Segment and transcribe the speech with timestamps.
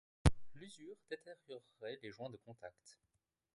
[0.55, 2.97] L'usure détérioreraient les joints de contact.